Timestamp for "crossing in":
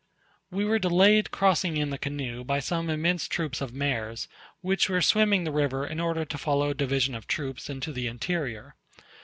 1.29-1.91